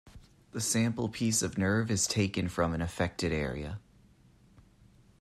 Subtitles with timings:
[0.49, 3.79] The sample piece of nerve is taken from an affected area.